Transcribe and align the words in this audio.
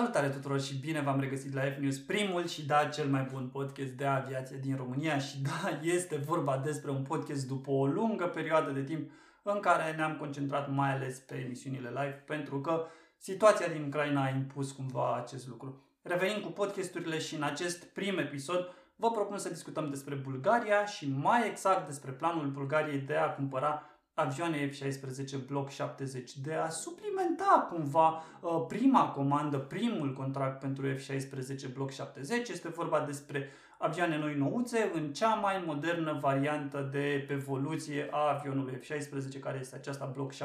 Salutare 0.00 0.28
tuturor 0.28 0.60
și 0.60 0.78
bine 0.78 1.00
v-am 1.00 1.20
regăsit 1.20 1.54
la 1.54 1.60
F-News, 1.60 1.98
primul 1.98 2.46
și 2.46 2.66
da, 2.66 2.84
cel 2.84 3.08
mai 3.08 3.28
bun 3.32 3.48
podcast 3.48 3.90
de 3.90 4.04
aviație 4.04 4.56
din 4.56 4.76
România 4.76 5.18
și 5.18 5.42
da, 5.42 5.78
este 5.82 6.16
vorba 6.16 6.58
despre 6.64 6.90
un 6.90 7.02
podcast 7.02 7.46
după 7.46 7.70
o 7.70 7.86
lungă 7.86 8.24
perioadă 8.24 8.70
de 8.70 8.82
timp 8.82 9.10
în 9.42 9.60
care 9.60 9.96
ne-am 9.96 10.16
concentrat 10.16 10.70
mai 10.70 10.92
ales 10.92 11.18
pe 11.18 11.34
emisiunile 11.34 11.88
live 11.88 12.22
pentru 12.26 12.60
că 12.60 12.86
situația 13.18 13.68
din 13.68 13.84
Ucraina 13.86 14.24
a 14.24 14.28
impus 14.28 14.72
cumva 14.72 15.16
acest 15.16 15.48
lucru. 15.48 15.84
Revenim 16.02 16.40
cu 16.40 16.48
podcasturile 16.48 17.18
și 17.18 17.34
în 17.34 17.42
acest 17.42 17.84
prim 17.84 18.18
episod 18.18 18.74
vă 18.96 19.10
propun 19.10 19.38
să 19.38 19.48
discutăm 19.48 19.90
despre 19.90 20.14
Bulgaria 20.14 20.84
și 20.84 21.10
mai 21.10 21.48
exact 21.48 21.86
despre 21.86 22.10
planul 22.10 22.46
Bulgariei 22.46 22.98
de 22.98 23.14
a 23.14 23.34
cumpăra 23.34 23.99
avioane 24.14 24.70
F-16 24.70 25.46
Block 25.46 25.68
70 25.68 26.36
de 26.36 26.54
a 26.54 26.68
suplimenta 26.68 27.68
cumva 27.72 28.22
uh, 28.40 28.64
prima 28.68 29.08
comandă, 29.08 29.58
primul 29.58 30.12
contract 30.12 30.60
pentru 30.60 30.86
F-16 30.86 31.72
Block 31.72 31.90
70. 31.90 32.48
Este 32.48 32.68
vorba 32.68 33.00
despre 33.00 33.50
avioane 33.78 34.18
noi 34.18 34.34
nouțe 34.34 34.90
în 34.94 35.12
cea 35.12 35.34
mai 35.34 35.62
modernă 35.66 36.18
variantă 36.20 36.88
de 36.92 37.26
evoluție 37.30 38.08
a 38.10 38.36
avionului 38.38 38.78
F-16 38.78 39.40
care 39.40 39.58
este 39.60 39.76
aceasta 39.76 40.10
Block 40.14 40.32
70-72. 40.32 40.38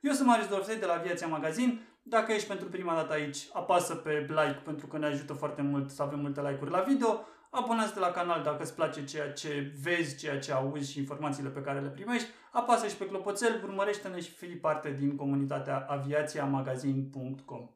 Eu 0.00 0.12
sunt 0.12 0.26
Marius 0.26 0.48
Dorfei 0.48 0.78
de 0.78 0.86
la 0.86 0.92
Aviația 0.92 1.26
Magazin. 1.26 1.80
Dacă 2.02 2.32
ești 2.32 2.48
pentru 2.48 2.68
prima 2.68 2.94
dată 2.94 3.12
aici, 3.12 3.38
apasă 3.52 3.94
pe 3.94 4.26
like 4.28 4.60
pentru 4.64 4.86
că 4.86 4.98
ne 4.98 5.06
ajută 5.06 5.32
foarte 5.32 5.62
mult 5.62 5.90
să 5.90 6.02
avem 6.02 6.18
multe 6.20 6.40
like-uri 6.40 6.70
la 6.70 6.80
video 6.80 7.24
abonează-te 7.56 7.98
la 7.98 8.10
canal 8.10 8.42
dacă 8.42 8.62
îți 8.62 8.74
place 8.74 9.04
ceea 9.04 9.32
ce 9.32 9.72
vezi, 9.82 10.16
ceea 10.16 10.38
ce 10.38 10.52
auzi 10.52 10.90
și 10.90 10.98
informațiile 10.98 11.48
pe 11.48 11.60
care 11.60 11.80
le 11.80 11.88
primești, 11.88 12.28
apasă 12.50 12.86
și 12.86 12.96
pe 12.96 13.06
clopoțel, 13.06 13.60
urmărește-ne 13.64 14.20
și 14.20 14.30
fii 14.30 14.56
parte 14.56 14.90
din 14.98 15.16
comunitatea 15.16 15.86
aviațiamagazin.com 15.88 17.70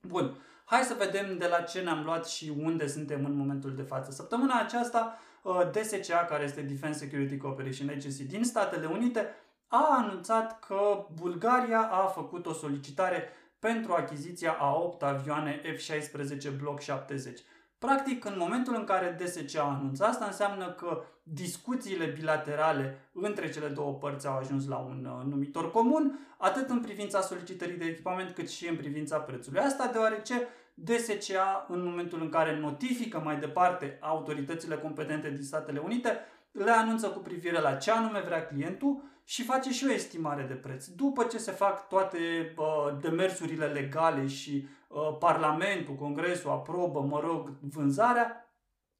Bun, 0.00 0.36
hai 0.64 0.82
să 0.82 0.94
vedem 0.98 1.38
de 1.38 1.46
la 1.46 1.60
ce 1.60 1.80
ne-am 1.80 2.04
luat 2.04 2.26
și 2.26 2.52
unde 2.62 2.86
suntem 2.86 3.24
în 3.24 3.36
momentul 3.36 3.74
de 3.74 3.82
față. 3.82 4.10
Săptămâna 4.10 4.60
aceasta, 4.60 5.18
uh, 5.42 5.70
DSCA, 5.72 6.24
care 6.24 6.44
este 6.44 6.60
Defense 6.60 6.98
Security 6.98 7.36
Cooperation 7.36 7.88
Agency 7.88 8.24
din 8.24 8.44
Statele 8.44 8.86
Unite, 8.86 9.34
a 9.68 9.96
anunțat 9.98 10.58
că 10.58 11.06
Bulgaria 11.14 11.80
a 11.80 12.06
făcut 12.06 12.46
o 12.46 12.52
solicitare 12.52 13.28
pentru 13.58 13.92
achiziția 13.92 14.52
a 14.52 14.74
8 14.74 15.02
avioane 15.02 15.60
F-16 15.76 16.56
Block 16.58 16.80
70. 16.80 17.40
Practic, 17.84 18.24
în 18.24 18.34
momentul 18.36 18.74
în 18.74 18.84
care 18.84 19.16
DSC 19.20 19.56
a 19.56 19.76
anunțat 19.78 20.08
asta, 20.08 20.24
înseamnă 20.24 20.70
că 20.70 21.02
discuțiile 21.22 22.04
bilaterale 22.04 22.98
între 23.12 23.50
cele 23.50 23.68
două 23.68 23.92
părți 23.92 24.26
au 24.26 24.36
ajuns 24.36 24.68
la 24.68 24.76
un 24.76 25.08
uh, 25.18 25.32
numitor 25.32 25.70
comun, 25.70 26.18
atât 26.38 26.68
în 26.70 26.80
privința 26.80 27.20
solicitării 27.20 27.76
de 27.76 27.84
echipament, 27.84 28.34
cât 28.34 28.50
și 28.50 28.68
în 28.68 28.76
privința 28.76 29.18
prețului. 29.18 29.60
Asta 29.60 29.90
deoarece 29.92 30.48
DSCA, 30.74 31.66
în 31.68 31.84
momentul 31.84 32.20
în 32.20 32.28
care 32.28 32.58
notifică 32.58 33.20
mai 33.24 33.38
departe 33.38 33.98
autoritățile 34.00 34.76
competente 34.76 35.30
din 35.30 35.42
Statele 35.42 35.78
Unite, 35.78 36.18
le 36.52 36.70
anunță 36.70 37.08
cu 37.08 37.18
privire 37.18 37.60
la 37.60 37.74
ce 37.74 37.90
anume 37.90 38.20
vrea 38.20 38.46
clientul 38.46 39.02
și 39.24 39.42
face 39.42 39.70
și 39.70 39.86
o 39.88 39.92
estimare 39.92 40.44
de 40.48 40.54
preț. 40.54 40.86
După 40.86 41.24
ce 41.24 41.38
se 41.38 41.50
fac 41.50 41.88
toate 41.88 42.18
uh, 42.56 42.96
demersurile 43.00 43.66
legale 43.66 44.26
și 44.26 44.66
uh, 44.66 44.83
Parlamentul, 45.18 45.94
Congresul 45.94 46.50
aprobă, 46.50 47.00
mă 47.00 47.20
rog, 47.20 47.50
vânzarea, 47.60 48.54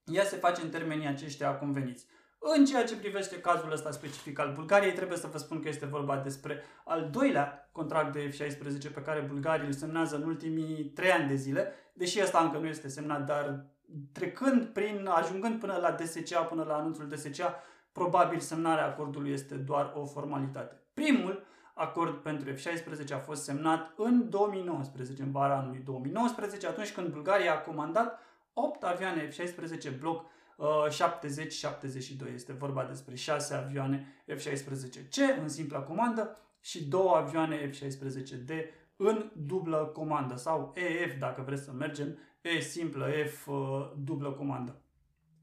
ea 0.04 0.24
se 0.24 0.36
face 0.36 0.62
în 0.62 0.70
termenii 0.70 1.06
aceștia 1.06 1.58
conveniți. 1.58 2.06
În 2.38 2.64
ceea 2.64 2.84
ce 2.84 2.96
privește 2.96 3.40
cazul 3.40 3.72
ăsta 3.72 3.90
specific 3.90 4.38
al 4.38 4.52
Bulgariei, 4.52 4.92
trebuie 4.92 5.18
să 5.18 5.26
vă 5.26 5.38
spun 5.38 5.60
că 5.60 5.68
este 5.68 5.86
vorba 5.86 6.16
despre 6.16 6.62
al 6.84 7.08
doilea 7.10 7.68
contract 7.72 8.12
de 8.12 8.28
F-16 8.28 8.94
pe 8.94 9.02
care 9.02 9.20
Bulgaria 9.20 9.66
îl 9.66 9.72
semnează 9.72 10.16
în 10.16 10.22
ultimii 10.22 10.84
trei 10.84 11.10
ani 11.10 11.28
de 11.28 11.34
zile, 11.34 11.72
deși 11.92 12.22
ăsta 12.22 12.38
încă 12.38 12.58
nu 12.58 12.66
este 12.66 12.88
semnat, 12.88 13.26
dar 13.26 13.66
trecând 14.12 14.64
prin, 14.64 15.06
ajungând 15.06 15.60
până 15.60 15.76
la 15.76 15.90
DSCA, 15.90 16.42
până 16.42 16.64
la 16.64 16.74
anunțul 16.74 17.08
DSCA, 17.08 17.62
probabil 17.92 18.38
semnarea 18.38 18.86
acordului 18.86 19.32
este 19.32 19.54
doar 19.54 19.92
o 19.96 20.04
formalitate. 20.04 20.82
Primul 20.94 21.46
acord 21.74 22.14
pentru 22.14 22.52
F-16 22.52 23.12
a 23.14 23.18
fost 23.18 23.42
semnat 23.42 23.92
în 23.96 24.30
2019, 24.30 25.22
în 25.22 25.30
vara 25.30 25.56
anului 25.56 25.82
2019, 25.84 26.66
atunci 26.66 26.92
când 26.92 27.08
Bulgaria 27.08 27.52
a 27.52 27.58
comandat 27.58 28.20
8 28.52 28.82
avioane 28.84 29.28
F-16 29.28 29.98
bloc 30.00 30.24
70-72. 32.30 32.34
Este 32.34 32.52
vorba 32.52 32.84
despre 32.84 33.14
6 33.14 33.54
avioane 33.54 34.24
F-16C 34.28 35.40
în 35.40 35.48
simplă 35.48 35.80
comandă 35.80 36.36
și 36.60 36.84
2 36.84 37.00
avioane 37.14 37.70
F-16D 37.70 38.52
în 38.96 39.30
dublă 39.32 39.90
comandă 39.94 40.36
sau 40.36 40.72
EF 40.74 41.18
dacă 41.18 41.42
vreți 41.46 41.62
să 41.62 41.72
mergem, 41.72 42.18
E 42.40 42.60
simplă, 42.60 43.06
F 43.26 43.46
uh, 43.46 43.90
dublă 44.04 44.30
comandă. 44.30 44.76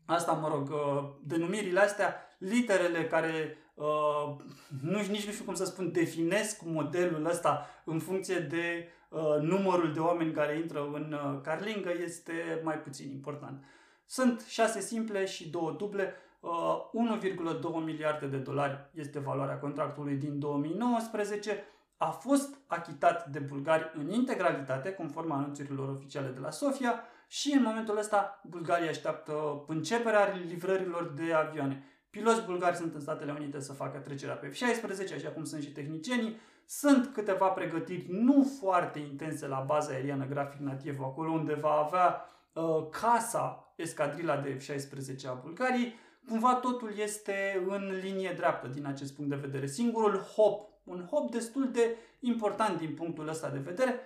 Asta, 0.05 0.31
mă 0.31 0.47
rog, 0.47 0.69
uh, 0.69 1.09
denumirile 1.23 1.79
astea, 1.79 2.15
literele 2.37 3.07
care 3.07 3.57
uh, 3.73 4.35
nu, 4.81 4.97
nici 4.97 5.25
nu 5.25 5.31
știu 5.31 5.45
cum 5.45 5.53
să 5.53 5.65
spun, 5.65 5.91
definesc 5.91 6.61
modelul 6.63 7.25
ăsta 7.25 7.67
în 7.85 7.99
funcție 7.99 8.39
de 8.39 8.87
uh, 9.09 9.41
numărul 9.41 9.93
de 9.93 9.99
oameni 9.99 10.33
care 10.33 10.57
intră 10.57 10.89
în 10.93 11.13
uh, 11.13 11.39
carlingă 11.43 11.91
este 12.03 12.61
mai 12.63 12.79
puțin 12.79 13.11
important. 13.11 13.63
Sunt 14.05 14.45
șase 14.47 14.79
simple 14.79 15.25
și 15.25 15.49
două 15.49 15.71
duble. 15.71 16.13
Uh, 16.39 17.19
1,2 17.21 17.83
miliarde 17.85 18.25
de 18.25 18.37
dolari 18.37 18.89
este 18.93 19.19
valoarea 19.19 19.59
contractului 19.59 20.15
din 20.15 20.39
2019 20.39 21.63
a 22.03 22.09
fost 22.09 22.57
achitat 22.67 23.27
de 23.27 23.39
bulgari 23.39 23.91
în 23.93 24.11
integralitate, 24.11 24.93
conform 24.93 25.31
anunțurilor 25.31 25.89
oficiale 25.89 26.27
de 26.27 26.39
la 26.39 26.51
Sofia, 26.51 27.03
și 27.27 27.53
în 27.53 27.63
momentul 27.63 27.97
ăsta 27.97 28.41
Bulgaria 28.43 28.89
așteaptă 28.89 29.63
începerea 29.67 30.33
livrărilor 30.47 31.13
de 31.15 31.33
avioane. 31.33 31.83
Piloți 32.11 32.45
bulgari 32.45 32.75
sunt 32.75 32.93
în 32.93 32.99
Statele 32.99 33.31
Unite 33.31 33.59
să 33.59 33.73
facă 33.73 33.97
trecerea 33.97 34.35
pe 34.35 34.49
F-16, 34.49 35.15
așa 35.15 35.29
cum 35.29 35.43
sunt 35.43 35.61
și 35.61 35.71
tehnicienii. 35.71 36.39
Sunt 36.65 37.13
câteva 37.13 37.47
pregătiri 37.47 38.05
nu 38.09 38.43
foarte 38.59 38.99
intense 38.99 39.47
la 39.47 39.63
baza 39.67 39.93
aeriană 39.93 40.25
grafic 40.25 40.59
nativ, 40.59 40.99
acolo 40.99 41.31
unde 41.31 41.53
va 41.53 41.71
avea 41.71 42.25
uh, 42.53 42.89
casa 42.89 43.73
escadrila 43.75 44.37
de 44.37 44.57
F-16 44.57 45.27
a 45.27 45.33
Bulgariei. 45.33 45.95
Cumva 46.27 46.53
totul 46.53 46.97
este 46.97 47.65
în 47.67 47.99
linie 48.01 48.33
dreaptă 48.35 48.67
din 48.67 48.85
acest 48.85 49.15
punct 49.15 49.29
de 49.29 49.47
vedere. 49.47 49.65
Singurul 49.65 50.17
hop 50.17 50.69
un 50.83 51.07
hop 51.09 51.31
destul 51.31 51.71
de 51.71 51.95
important 52.19 52.77
din 52.77 52.93
punctul 52.93 53.27
ăsta 53.27 53.49
de 53.49 53.59
vedere, 53.59 53.99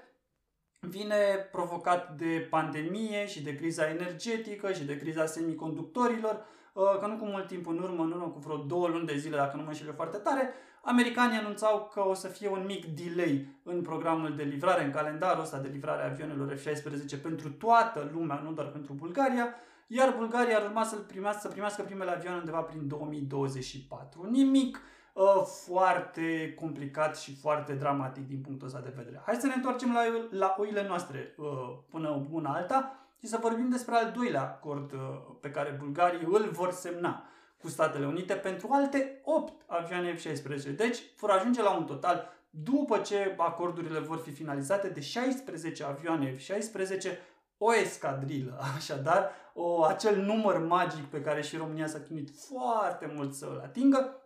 vine 0.79 1.47
provocat 1.51 2.15
de 2.15 2.47
pandemie 2.49 3.27
și 3.27 3.43
de 3.43 3.55
criza 3.55 3.89
energetică 3.89 4.73
și 4.73 4.83
de 4.83 4.97
criza 4.97 5.25
semiconductorilor, 5.25 6.33
uh, 6.33 6.43
că 6.83 7.07
nu 7.07 7.15
cu 7.15 7.25
mult 7.25 7.47
timp 7.47 7.67
în 7.67 7.77
urmă, 7.77 8.03
în 8.03 8.11
urmă 8.11 8.27
cu 8.27 8.39
vreo 8.39 8.57
două 8.57 8.87
luni 8.87 9.05
de 9.05 9.17
zile, 9.17 9.35
dacă 9.35 9.57
nu 9.57 9.63
mă 9.63 9.67
înșel 9.67 9.93
foarte 9.93 10.17
tare, 10.17 10.53
americanii 10.81 11.37
anunțau 11.37 11.89
că 11.93 12.07
o 12.07 12.13
să 12.13 12.27
fie 12.27 12.49
un 12.49 12.63
mic 12.65 12.85
delay 12.85 13.47
în 13.63 13.81
programul 13.81 14.35
de 14.35 14.43
livrare, 14.43 14.83
în 14.83 14.91
calendarul 14.91 15.41
ăsta 15.41 15.57
de 15.57 15.67
livrare 15.67 16.01
a 16.01 16.05
avionelor 16.05 16.55
F-16 16.55 17.21
pentru 17.21 17.49
toată 17.49 18.09
lumea, 18.13 18.41
nu 18.43 18.51
doar 18.51 18.67
pentru 18.67 18.93
Bulgaria, 18.93 19.53
iar 19.87 20.13
Bulgaria 20.17 20.57
ar 20.57 20.65
urma 20.65 20.83
să 20.83 20.95
primească, 20.95 21.39
să 21.41 21.47
primească 21.47 21.81
primele 21.81 22.11
avioane 22.11 22.37
undeva 22.37 22.61
prin 22.61 22.87
2024. 22.87 24.27
Nimic 24.29 24.79
uh, 25.13 25.23
foarte 25.65 26.53
complicat 26.59 27.17
și 27.17 27.35
foarte 27.35 27.73
dramatic 27.73 28.27
din 28.27 28.41
punctul 28.41 28.67
ăsta 28.67 28.79
de 28.79 28.93
vedere. 28.95 29.21
Hai 29.25 29.35
să 29.35 29.47
ne 29.47 29.53
întoarcem 29.55 29.93
la, 29.93 30.01
la 30.29 30.55
oile 30.57 30.87
noastre 30.87 31.33
uh, 31.37 31.45
până 31.89 32.27
una 32.31 32.53
alta 32.53 33.04
și 33.25 33.31
să 33.31 33.37
vorbim 33.41 33.69
despre 33.69 33.95
al 33.95 34.11
doilea 34.15 34.41
acord 34.41 34.93
uh, 34.93 34.99
pe 35.39 35.51
care 35.51 35.75
bulgarii 35.79 36.27
îl 36.31 36.49
vor 36.51 36.71
semna 36.71 37.23
cu 37.57 37.67
Statele 37.67 38.05
Unite 38.05 38.33
pentru 38.33 38.67
alte 38.71 39.21
8 39.23 39.61
avioane 39.65 40.15
F-16. 40.15 40.75
Deci 40.75 40.99
vor 41.19 41.29
ajunge 41.29 41.61
la 41.61 41.77
un 41.77 41.85
total, 41.85 42.33
după 42.49 42.97
ce 42.97 43.35
acordurile 43.37 43.99
vor 43.99 44.17
fi 44.17 44.31
finalizate, 44.31 44.87
de 44.87 45.01
16 45.01 45.83
avioane 45.83 46.35
F-16 46.35 47.17
o 47.57 47.75
escadrilă, 47.75 48.59
așadar, 48.77 49.31
o, 49.53 49.83
acel 49.83 50.21
număr 50.21 50.57
magic 50.57 51.03
pe 51.03 51.21
care 51.21 51.41
și 51.41 51.57
România 51.57 51.87
s-a 51.87 51.99
chinuit 51.99 52.29
foarte 52.47 53.11
mult 53.15 53.33
să 53.33 53.45
îl 53.45 53.61
atingă, 53.63 54.21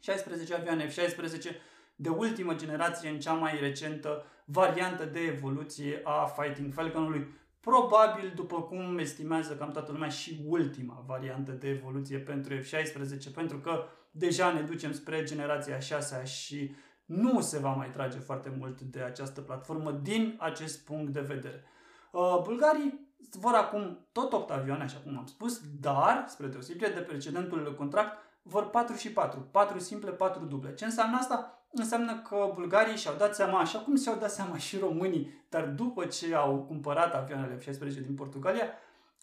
16 0.00 0.54
avioane 0.54 0.88
F-16 0.88 1.56
de 1.96 2.08
ultimă 2.08 2.54
generație 2.54 3.08
în 3.08 3.20
cea 3.20 3.32
mai 3.32 3.58
recentă 3.60 4.24
variantă 4.44 5.04
de 5.04 5.20
evoluție 5.20 6.00
a 6.04 6.24
Fighting 6.24 6.72
Falconului. 6.72 7.36
Probabil, 7.60 8.32
după 8.34 8.62
cum 8.62 8.98
estimează 8.98 9.56
cam 9.56 9.70
toată 9.70 9.92
lumea, 9.92 10.08
și 10.08 10.44
ultima 10.46 11.04
variantă 11.06 11.52
de 11.52 11.68
evoluție 11.68 12.18
pentru 12.18 12.54
F-16, 12.54 13.34
pentru 13.34 13.58
că 13.58 13.84
deja 14.10 14.52
ne 14.52 14.60
ducem 14.60 14.92
spre 14.92 15.22
generația 15.22 15.78
6 15.78 16.24
și 16.24 16.74
nu 17.04 17.40
se 17.40 17.58
va 17.58 17.72
mai 17.72 17.90
trage 17.90 18.18
foarte 18.18 18.54
mult 18.58 18.80
de 18.80 19.00
această 19.00 19.40
platformă 19.40 19.92
din 19.92 20.36
acest 20.38 20.84
punct 20.84 21.12
de 21.12 21.20
vedere. 21.20 21.64
Uh, 22.12 22.40
bulgarii 22.42 23.08
vor 23.30 23.54
acum 23.54 24.08
tot 24.12 24.32
8 24.32 24.50
avioane, 24.50 24.82
așa 24.82 24.98
cum 24.98 25.18
am 25.18 25.26
spus, 25.26 25.60
dar, 25.80 26.24
spre 26.28 26.46
deosebire 26.46 26.90
de 26.90 27.00
precedentul 27.00 27.74
contract, 27.74 28.18
vor 28.42 28.70
4 28.70 28.96
și 28.96 29.12
4. 29.12 29.40
4 29.40 29.78
simple, 29.78 30.10
4 30.10 30.44
duble. 30.44 30.74
Ce 30.74 30.84
înseamnă 30.84 31.16
asta? 31.16 31.57
Înseamnă 31.72 32.18
că 32.28 32.50
bulgarii 32.54 32.96
și-au 32.96 33.14
dat 33.18 33.34
seama, 33.34 33.58
așa 33.58 33.78
cum 33.78 33.96
și-au 33.96 34.16
dat 34.18 34.30
seama 34.30 34.56
și 34.56 34.78
românii, 34.78 35.44
dar 35.48 35.66
după 35.66 36.04
ce 36.04 36.34
au 36.34 36.64
cumpărat 36.68 37.14
avioanele 37.14 37.58
F-16 37.58 38.04
din 38.04 38.14
Portugalia, 38.14 38.66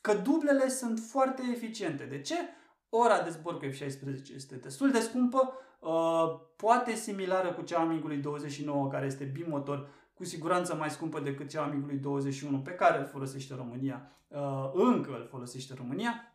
că 0.01 0.13
dublele 0.13 0.69
sunt 0.69 0.99
foarte 0.99 1.41
eficiente. 1.51 2.03
De 2.03 2.21
ce? 2.21 2.35
Ora 2.89 3.21
de 3.21 3.29
zbor 3.29 3.57
cu 3.57 3.65
F-16 3.65 4.33
este 4.35 4.55
destul 4.55 4.91
de 4.91 4.99
scumpă, 4.99 5.53
uh, 5.79 6.39
poate 6.55 6.93
similară 6.93 7.53
cu 7.53 7.61
cea 7.61 7.79
a 7.79 7.83
MiG-ului 7.83 8.17
29, 8.17 8.87
care 8.87 9.05
este 9.05 9.23
bimotor, 9.23 9.89
cu 10.13 10.23
siguranță 10.23 10.75
mai 10.75 10.89
scumpă 10.89 11.19
decât 11.19 11.49
cea 11.49 11.63
a 11.63 11.65
MiG-ului 11.65 11.97
21, 11.97 12.59
pe 12.59 12.71
care 12.71 12.99
îl 12.99 13.05
folosește 13.05 13.55
România, 13.55 14.11
uh, 14.27 14.71
încă 14.73 15.11
îl 15.11 15.27
folosește 15.29 15.73
România, 15.77 16.33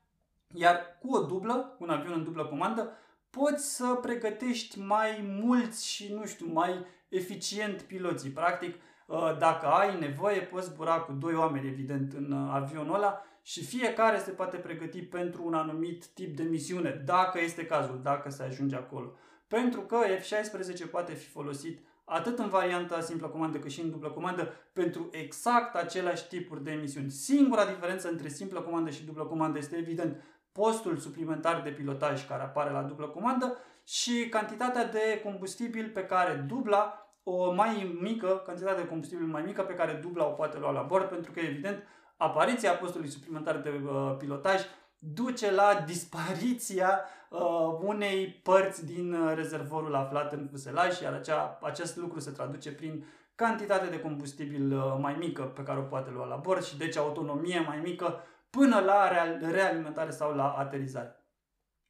iar 0.54 0.98
cu 1.00 1.14
o 1.14 1.20
dublă, 1.20 1.76
un 1.78 1.90
avion 1.90 2.12
în 2.12 2.24
dublă 2.24 2.44
comandă, 2.44 2.90
poți 3.30 3.76
să 3.76 3.98
pregătești 4.02 4.78
mai 4.78 5.38
mulți 5.42 5.88
și, 5.88 6.12
nu 6.12 6.26
știu, 6.26 6.46
mai 6.52 6.84
eficient 7.08 7.82
piloții. 7.82 8.30
Practic, 8.30 8.74
uh, 9.06 9.36
dacă 9.38 9.66
ai 9.66 9.98
nevoie, 9.98 10.40
poți 10.40 10.66
zbura 10.66 11.00
cu 11.00 11.12
doi 11.12 11.34
oameni, 11.34 11.68
evident, 11.68 12.12
în 12.12 12.32
uh, 12.32 12.50
avionul 12.52 12.94
ăla 12.94 13.24
și 13.42 13.64
fiecare 13.64 14.18
se 14.18 14.30
poate 14.30 14.56
pregăti 14.56 15.02
pentru 15.02 15.46
un 15.46 15.54
anumit 15.54 16.06
tip 16.06 16.36
de 16.36 16.42
misiune, 16.42 17.02
dacă 17.04 17.40
este 17.40 17.66
cazul, 17.66 18.00
dacă 18.02 18.30
se 18.30 18.42
ajunge 18.42 18.76
acolo. 18.76 19.12
Pentru 19.48 19.80
că 19.80 19.96
F-16 20.18 20.90
poate 20.90 21.14
fi 21.14 21.28
folosit 21.28 21.80
atât 22.04 22.38
în 22.38 22.48
varianta 22.48 23.00
simplă 23.00 23.28
comandă 23.28 23.58
cât 23.58 23.70
și 23.70 23.80
în 23.80 23.90
dublă 23.90 24.10
comandă 24.10 24.52
pentru 24.72 25.08
exact 25.10 25.74
aceleași 25.74 26.28
tipuri 26.28 26.64
de 26.64 26.72
misiuni. 26.72 27.10
Singura 27.10 27.64
diferență 27.64 28.08
între 28.08 28.28
simplă 28.28 28.60
comandă 28.60 28.90
și 28.90 29.04
dublă 29.04 29.24
comandă 29.24 29.58
este 29.58 29.76
evident 29.76 30.22
postul 30.52 30.96
suplimentar 30.96 31.60
de 31.62 31.70
pilotaj 31.70 32.26
care 32.26 32.42
apare 32.42 32.70
la 32.70 32.82
dublă 32.82 33.06
comandă 33.06 33.56
și 33.84 34.28
cantitatea 34.28 34.86
de 34.86 35.20
combustibil 35.24 35.88
pe 35.88 36.04
care 36.04 36.34
dubla 36.48 37.10
o 37.22 37.52
mai 37.52 37.98
mică, 38.00 38.42
cantitatea 38.46 38.82
de 38.82 38.88
combustibil 38.88 39.26
mai 39.26 39.42
mică 39.42 39.62
pe 39.62 39.74
care 39.74 39.92
dubla 39.92 40.26
o 40.26 40.30
poate 40.30 40.58
lua 40.58 40.70
la 40.70 40.82
bord, 40.82 41.08
pentru 41.08 41.32
că, 41.32 41.40
evident, 41.40 41.82
apariția 42.16 42.72
postului 42.72 43.08
suplimentar 43.08 43.56
de 43.56 43.70
uh, 43.84 44.16
pilotaj 44.18 44.60
duce 44.98 45.50
la 45.50 45.84
dispariția 45.86 47.00
uh, 47.30 47.40
unei 47.82 48.26
părți 48.42 48.86
din 48.86 49.12
uh, 49.12 49.32
rezervorul 49.34 49.94
aflat 49.94 50.32
în 50.32 50.46
fuselaj, 50.50 51.00
iar 51.00 51.12
acea, 51.12 51.58
acest 51.62 51.96
lucru 51.96 52.20
se 52.20 52.30
traduce 52.30 52.72
prin 52.72 53.04
cantitate 53.34 53.86
de 53.86 54.00
combustibil 54.00 54.72
uh, 54.72 54.96
mai 55.00 55.16
mică 55.18 55.42
pe 55.42 55.62
care 55.62 55.78
o 55.78 55.82
poate 55.82 56.10
lua 56.10 56.26
la 56.26 56.36
bord 56.36 56.64
și 56.64 56.78
deci 56.78 56.96
autonomie 56.96 57.60
mai 57.60 57.80
mică 57.82 58.20
până 58.50 58.80
la 58.80 59.08
realimentare 59.50 60.10
sau 60.10 60.34
la 60.34 60.50
aterizare. 60.52 61.24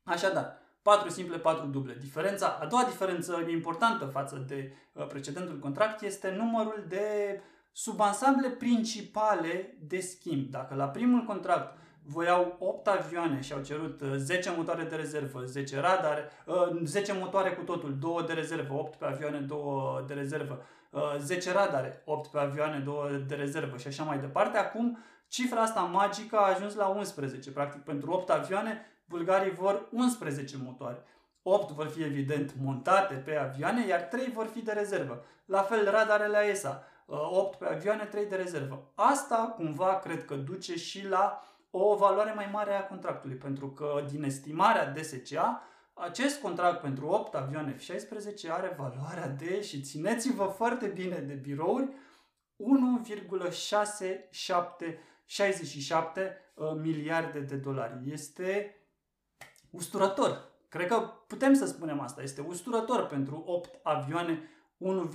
Așadar, 0.03 0.59
4 0.83 1.09
simple, 1.09 1.39
4 1.39 1.67
duble. 1.67 1.97
Diferența, 2.01 2.59
a 2.61 2.67
doua 2.67 2.85
diferență 2.85 3.47
importantă 3.49 4.05
față 4.05 4.45
de 4.49 4.73
uh, 4.93 5.07
precedentul 5.07 5.59
contract 5.59 6.03
este 6.03 6.35
numărul 6.37 6.85
de 6.89 7.41
subansamble 7.73 8.49
principale 8.49 9.77
de 9.81 10.01
schimb. 10.01 10.51
Dacă 10.51 10.75
la 10.75 10.89
primul 10.89 11.25
contract 11.25 11.79
voiau 12.03 12.57
8 12.59 12.87
avioane 12.87 13.41
și 13.41 13.53
au 13.53 13.63
cerut 13.63 14.01
10 14.17 14.49
uh, 14.49 14.55
motoare 14.57 14.85
de 14.85 14.97
rezervă, 14.97 15.45
10 15.45 15.81
radare, 15.81 16.31
10 16.85 17.13
uh, 17.13 17.19
motoare 17.21 17.51
cu 17.51 17.63
totul, 17.63 17.99
2 17.99 18.25
de 18.27 18.33
rezervă, 18.33 18.75
8 18.75 18.99
pe 18.99 19.05
avioane, 19.05 19.39
2 19.39 19.59
de 20.07 20.15
rezervă, 20.15 20.63
10 21.19 21.53
radare, 21.53 22.03
8 22.05 22.31
pe 22.31 22.39
avioane, 22.39 22.79
2 22.79 23.25
de 23.27 23.35
rezervă 23.35 23.77
și 23.77 23.87
așa 23.87 24.03
mai 24.03 24.19
departe. 24.19 24.59
Acum 24.59 24.99
Cifra 25.31 25.61
asta 25.61 25.81
magică 25.81 26.37
a 26.37 26.55
ajuns 26.55 26.75
la 26.75 26.87
11. 26.87 27.51
Practic, 27.51 27.83
pentru 27.83 28.11
8 28.11 28.31
avioane, 28.31 28.87
bulgarii 29.05 29.53
vor 29.53 29.89
11 29.91 30.57
motoare. 30.65 31.05
8 31.43 31.71
vor 31.71 31.87
fi 31.87 32.03
evident 32.03 32.55
montate 32.63 33.15
pe 33.15 33.37
avioane, 33.37 33.87
iar 33.87 34.01
3 34.01 34.31
vor 34.31 34.47
fi 34.47 34.63
de 34.63 34.73
rezervă. 34.73 35.25
La 35.45 35.63
fel 35.63 35.91
radarele 35.91 36.39
ESA, 36.39 36.85
8 37.07 37.59
pe 37.59 37.67
avioane, 37.67 38.05
3 38.05 38.27
de 38.27 38.37
rezervă. 38.37 38.93
Asta 38.95 39.55
cumva 39.57 39.99
cred 39.99 40.25
că 40.25 40.35
duce 40.35 40.77
și 40.77 41.09
la 41.09 41.43
o 41.71 41.97
valoare 41.97 42.33
mai 42.33 42.49
mare 42.53 42.75
a 42.75 42.87
contractului, 42.87 43.37
pentru 43.37 43.71
că 43.71 44.05
din 44.11 44.23
estimarea 44.23 44.87
DSCA, 44.87 45.63
acest 45.95 46.41
contract 46.41 46.81
pentru 46.81 47.07
8 47.07 47.35
avioane 47.35 47.77
F-16 47.77 48.51
are 48.51 48.77
valoarea 48.79 49.29
de, 49.29 49.63
și 49.63 49.81
țineți-vă 49.81 50.45
foarte 50.45 50.87
bine 50.87 51.17
de 51.17 51.35
birouri, 51.35 51.89
1,67 52.57 54.99
67 55.31 56.53
uh, 56.55 56.73
miliarde 56.83 57.41
de 57.41 57.57
dolari. 57.57 57.95
Este 58.05 58.77
usturător. 59.71 60.49
Cred 60.69 60.87
că 60.87 61.13
putem 61.27 61.55
să 61.55 61.67
spunem 61.67 62.01
asta. 62.01 62.23
Este 62.23 62.41
usturător 62.41 63.07
pentru 63.07 63.43
8 63.47 63.71
avioane, 63.83 64.43
1, 64.77 65.11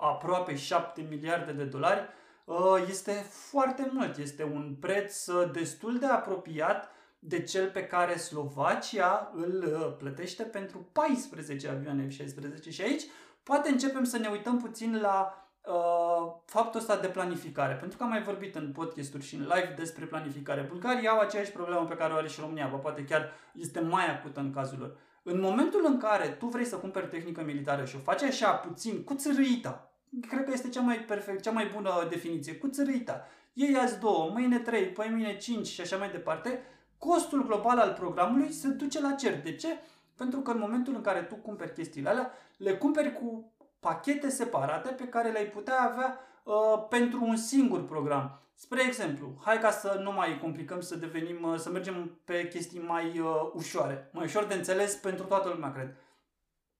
aproape 0.00 0.56
7 0.56 1.06
miliarde 1.08 1.52
de 1.52 1.64
dolari. 1.64 2.08
Uh, 2.44 2.84
este 2.88 3.12
foarte 3.50 3.90
mult. 3.92 4.16
Este 4.16 4.44
un 4.44 4.76
preț 4.80 5.26
uh, 5.26 5.50
destul 5.52 5.98
de 5.98 6.06
apropiat 6.06 6.90
de 7.18 7.42
cel 7.42 7.70
pe 7.70 7.86
care 7.86 8.16
Slovacia 8.16 9.32
îl 9.34 9.94
plătește 9.98 10.42
pentru 10.42 10.88
14 10.92 11.68
avioane 11.68 12.06
F-16. 12.06 12.68
Și 12.68 12.82
aici 12.82 13.02
poate 13.42 13.68
începem 13.70 14.04
să 14.04 14.18
ne 14.18 14.28
uităm 14.28 14.58
puțin 14.58 15.00
la 15.00 15.49
Uh, 15.66 16.32
faptul 16.44 16.80
ăsta 16.80 16.96
de 16.96 17.06
planificare. 17.06 17.74
Pentru 17.74 17.98
că 17.98 18.04
am 18.04 18.08
mai 18.08 18.22
vorbit 18.22 18.54
în 18.54 18.72
podcasturi 18.72 19.24
și 19.24 19.34
în 19.34 19.40
live 19.40 19.74
despre 19.76 20.04
planificare. 20.04 20.66
Bulgarii 20.68 21.08
au 21.08 21.18
aceeași 21.18 21.52
problemă 21.52 21.84
pe 21.84 21.94
care 21.94 22.12
o 22.12 22.16
are 22.16 22.28
și 22.28 22.40
România, 22.40 22.68
bă, 22.70 22.76
poate 22.76 23.04
chiar 23.04 23.32
este 23.54 23.80
mai 23.80 24.10
acută 24.10 24.40
în 24.40 24.52
cazul 24.52 24.78
lor. 24.78 24.96
În 25.22 25.40
momentul 25.40 25.84
în 25.86 25.98
care 25.98 26.28
tu 26.28 26.46
vrei 26.46 26.64
să 26.64 26.76
cumperi 26.76 27.08
tehnică 27.08 27.42
militară 27.42 27.84
și 27.84 27.96
o 27.96 27.98
faci 27.98 28.22
așa 28.22 28.52
puțin, 28.52 29.04
cu 29.04 29.14
țărâita, 29.14 29.92
cred 30.28 30.44
că 30.44 30.50
este 30.52 30.68
cea 30.68 30.80
mai 30.80 30.96
perfect, 30.96 31.42
cea 31.42 31.50
mai 31.50 31.70
bună 31.74 32.06
definiție, 32.08 32.54
cu 32.54 32.68
țărâita. 32.68 33.26
Iei 33.52 33.76
azi 33.76 33.98
două, 33.98 34.30
mâine 34.32 34.58
trei, 34.58 34.86
păi 34.86 35.08
mâine 35.10 35.36
cinci 35.36 35.66
și 35.66 35.80
așa 35.80 35.96
mai 35.96 36.10
departe, 36.10 36.62
costul 36.98 37.46
global 37.46 37.78
al 37.78 37.92
programului 37.92 38.52
se 38.52 38.68
duce 38.68 39.00
la 39.00 39.12
cer. 39.12 39.42
De 39.42 39.54
ce? 39.54 39.68
Pentru 40.16 40.40
că 40.40 40.50
în 40.50 40.58
momentul 40.58 40.94
în 40.94 41.00
care 41.00 41.20
tu 41.20 41.34
cumperi 41.34 41.72
chestiile 41.72 42.08
alea, 42.08 42.32
le 42.56 42.76
cumperi 42.76 43.12
cu 43.12 43.52
pachete 43.80 44.28
separate 44.28 44.90
pe 44.90 45.08
care 45.08 45.30
le-ai 45.30 45.46
putea 45.46 45.80
avea 45.80 46.20
uh, 46.42 46.86
pentru 46.88 47.24
un 47.24 47.36
singur 47.36 47.84
program. 47.84 48.40
Spre 48.54 48.82
exemplu, 48.86 49.34
hai 49.44 49.58
ca 49.58 49.70
să 49.70 50.00
nu 50.02 50.12
mai 50.12 50.38
complicăm, 50.38 50.80
să 50.80 50.96
devenim, 50.96 51.42
uh, 51.42 51.58
să 51.58 51.70
mergem 51.70 52.20
pe 52.24 52.48
chestii 52.48 52.80
mai 52.80 53.18
uh, 53.18 53.50
ușoare, 53.52 54.10
mai 54.12 54.24
ușor 54.24 54.44
de 54.44 54.54
înțeles 54.54 54.94
pentru 54.94 55.24
toată 55.24 55.48
lumea, 55.48 55.72
cred. 55.72 55.96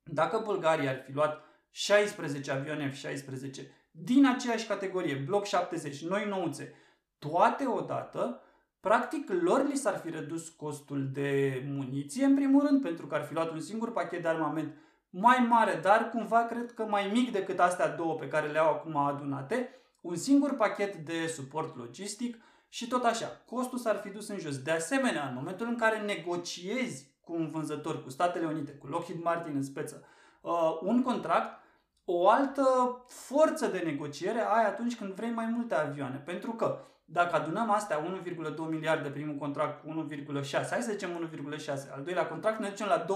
Dacă 0.03 0.41
Bulgaria 0.45 0.91
ar 0.91 1.03
fi 1.07 1.13
luat 1.13 1.45
16 1.71 2.51
avioane 2.51 2.93
F-16 2.93 3.81
din 3.91 4.27
aceeași 4.27 4.67
categorie, 4.67 5.15
bloc 5.15 5.45
70, 5.45 6.05
noi 6.05 6.27
nouțe, 6.29 6.75
toate 7.19 7.67
odată, 7.67 8.43
practic 8.81 9.31
lor 9.31 9.67
li 9.67 9.77
s-ar 9.77 9.99
fi 9.99 10.11
redus 10.11 10.49
costul 10.49 11.11
de 11.13 11.63
muniție, 11.67 12.25
în 12.25 12.35
primul 12.35 12.67
rând, 12.67 12.83
pentru 12.83 13.07
că 13.07 13.15
ar 13.15 13.25
fi 13.25 13.33
luat 13.33 13.51
un 13.51 13.61
singur 13.61 13.93
pachet 13.93 14.23
de 14.23 14.29
armament 14.29 14.75
mai 15.11 15.47
mare, 15.49 15.79
dar 15.83 16.09
cumva 16.09 16.45
cred 16.45 16.73
că 16.73 16.85
mai 16.85 17.11
mic 17.13 17.33
decât 17.33 17.59
astea 17.59 17.89
două 17.89 18.15
pe 18.15 18.29
care 18.29 18.49
le-au 18.49 18.69
acum 18.69 18.97
adunate, 18.97 19.75
un 20.01 20.17
singur 20.17 20.57
pachet 20.57 20.97
de 20.97 21.27
suport 21.27 21.77
logistic 21.77 22.43
și 22.69 22.89
tot 22.89 23.05
așa, 23.05 23.43
costul 23.47 23.79
s-ar 23.79 23.97
fi 23.97 24.09
dus 24.09 24.29
în 24.29 24.39
jos. 24.39 24.63
De 24.63 24.71
asemenea, 24.71 25.29
în 25.29 25.35
momentul 25.35 25.67
în 25.67 25.77
care 25.77 25.99
negociezi 25.99 27.11
cu 27.21 27.33
un 27.33 27.51
vânzător, 27.51 28.03
cu 28.03 28.11
Statele 28.11 28.47
Unite, 28.47 28.73
cu 28.73 28.87
Lockheed 28.87 29.23
Martin 29.23 29.55
în 29.55 29.63
speță, 29.63 30.05
uh, 30.41 30.79
un 30.81 31.03
contract, 31.03 31.61
o 32.05 32.29
altă 32.29 32.65
forță 33.09 33.67
de 33.67 33.79
negociere 33.79 34.41
ai 34.41 34.65
atunci 34.65 34.97
când 34.97 35.13
vrei 35.13 35.31
mai 35.31 35.47
multe 35.47 35.75
avioane. 35.75 36.17
Pentru 36.17 36.53
că 36.53 36.85
dacă 37.13 37.37
adunăm 37.37 37.71
astea 37.71 38.23
1,2 38.25 38.57
miliarde 38.69 39.09
primul 39.09 39.35
contract 39.35 39.83
cu 39.83 40.07
1,6, 40.11 40.51
hai 40.51 40.83
să 40.83 40.91
zicem 40.91 41.31
1,6, 41.59 41.67
al 41.95 42.03
doilea 42.05 42.27
contract 42.27 42.61
ne 42.61 42.69
ducem 42.69 42.87
la 42.87 43.05
2,8, 43.05 43.07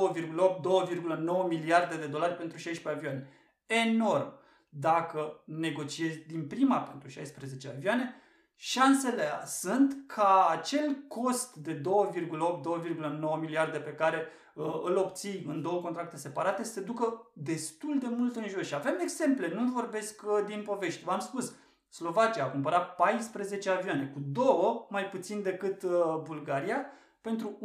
2,9 1.45 1.49
miliarde 1.49 1.97
de 1.97 2.07
dolari 2.07 2.35
pentru 2.35 2.59
16 2.59 3.03
avioane. 3.03 3.29
Enorm! 3.67 4.33
Dacă 4.69 5.43
negociezi 5.45 6.19
din 6.27 6.47
prima 6.47 6.77
pentru 6.77 7.09
16 7.09 7.73
avioane, 7.77 8.15
șansele 8.55 9.25
sunt 9.47 9.97
ca 10.07 10.49
acel 10.51 10.97
cost 11.09 11.55
de 11.55 11.81
2,8-2,9 11.81 13.41
miliarde 13.41 13.79
pe 13.79 13.93
care 13.93 14.27
uh, 14.55 14.81
îl 14.85 14.97
obții 14.97 15.45
în 15.49 15.63
două 15.63 15.81
contracte 15.81 16.17
separate 16.17 16.65
să 16.65 16.73
se 16.73 16.81
ducă 16.81 17.31
destul 17.33 17.99
de 17.99 18.07
mult 18.09 18.37
în 18.37 18.49
jos. 18.49 18.67
Și 18.67 18.75
avem 18.75 18.99
exemple, 19.01 19.55
nu 19.55 19.71
vorbesc 19.71 20.23
uh, 20.23 20.45
din 20.47 20.63
povești. 20.63 21.05
V-am 21.05 21.21
spus, 21.21 21.55
Slovacia 21.95 22.45
a 22.45 22.51
cumpărat 22.51 22.95
14 22.97 23.71
avioane, 23.71 24.07
cu 24.07 24.19
două 24.33 24.87
mai 24.91 25.09
puțin 25.09 25.43
decât 25.43 25.83
uh, 25.83 26.21
Bulgaria, 26.23 26.87
pentru 27.21 27.59